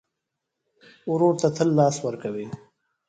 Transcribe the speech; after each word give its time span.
ورور 1.11 1.33
ته 1.41 1.47
تل 1.55 1.69
لاس 1.77 1.95
ورکوې. 2.05 2.45